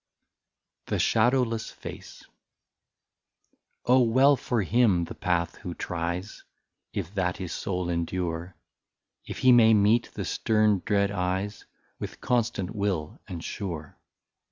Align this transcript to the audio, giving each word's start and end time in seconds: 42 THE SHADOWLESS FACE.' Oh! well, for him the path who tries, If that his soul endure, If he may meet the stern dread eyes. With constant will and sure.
42 0.87 0.95
THE 0.95 0.99
SHADOWLESS 0.99 1.69
FACE.' 1.73 2.23
Oh! 3.85 4.01
well, 4.01 4.35
for 4.35 4.63
him 4.63 5.03
the 5.03 5.13
path 5.13 5.57
who 5.57 5.75
tries, 5.75 6.43
If 6.91 7.13
that 7.13 7.37
his 7.37 7.51
soul 7.53 7.87
endure, 7.87 8.55
If 9.27 9.37
he 9.37 9.51
may 9.51 9.75
meet 9.75 10.09
the 10.15 10.25
stern 10.25 10.81
dread 10.87 11.11
eyes. 11.11 11.65
With 11.99 12.19
constant 12.19 12.75
will 12.75 13.21
and 13.27 13.43
sure. 13.43 13.99